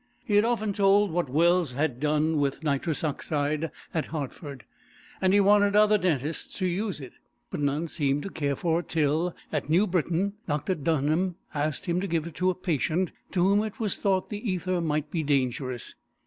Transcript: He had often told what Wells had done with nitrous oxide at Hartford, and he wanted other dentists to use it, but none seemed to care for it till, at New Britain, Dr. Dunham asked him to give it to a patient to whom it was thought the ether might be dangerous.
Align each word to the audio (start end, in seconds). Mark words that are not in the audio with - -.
He 0.25 0.33
had 0.35 0.45
often 0.45 0.73
told 0.73 1.11
what 1.11 1.29
Wells 1.29 1.73
had 1.73 1.99
done 1.99 2.37
with 2.39 2.63
nitrous 2.63 3.03
oxide 3.03 3.69
at 3.93 4.07
Hartford, 4.07 4.63
and 5.21 5.31
he 5.31 5.39
wanted 5.39 5.75
other 5.75 5.99
dentists 5.99 6.57
to 6.57 6.65
use 6.65 6.99
it, 6.99 7.13
but 7.51 7.59
none 7.59 7.85
seemed 7.87 8.23
to 8.23 8.31
care 8.31 8.55
for 8.55 8.79
it 8.79 8.87
till, 8.89 9.35
at 9.51 9.69
New 9.69 9.85
Britain, 9.85 10.33
Dr. 10.47 10.73
Dunham 10.73 11.35
asked 11.53 11.85
him 11.85 12.01
to 12.01 12.07
give 12.07 12.25
it 12.25 12.33
to 12.37 12.49
a 12.49 12.55
patient 12.55 13.11
to 13.29 13.43
whom 13.43 13.61
it 13.63 13.79
was 13.79 13.95
thought 13.97 14.29
the 14.29 14.49
ether 14.51 14.81
might 14.81 15.11
be 15.11 15.21
dangerous. 15.21 15.93